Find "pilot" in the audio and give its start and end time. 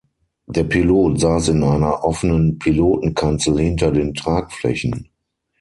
0.63-1.19